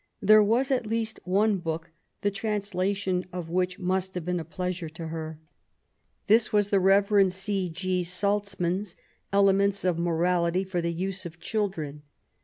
[0.19, 1.91] There was at least one book
[2.21, 5.39] the translation of which must have been a pleasure to her.
[6.25, 7.31] This was the Rev.
[7.31, 7.69] C.
[7.69, 8.03] G.
[8.03, 8.95] Salzmann's
[9.31, 12.01] Elements of Morality f for the use of Children.